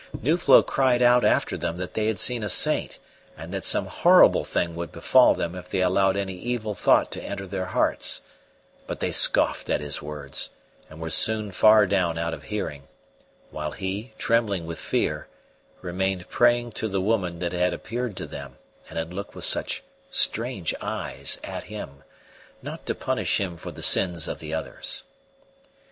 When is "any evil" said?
6.17-6.73